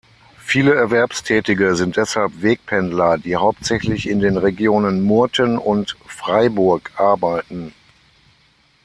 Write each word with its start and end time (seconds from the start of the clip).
Viele 0.39 0.73
Erwerbstätige 0.73 1.75
sind 1.75 1.95
deshalb 1.95 2.41
Wegpendler, 2.41 3.19
die 3.19 3.35
hauptsächlich 3.35 4.09
in 4.09 4.19
den 4.19 4.35
Regionen 4.37 5.03
Murten 5.03 5.59
und 5.59 5.95
Freiburg 6.07 6.91
arbeiten. 6.99 7.71